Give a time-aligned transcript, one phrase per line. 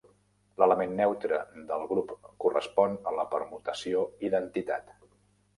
[0.61, 2.15] L'element neutre del grup
[2.45, 4.91] correspon a la permutació identitat.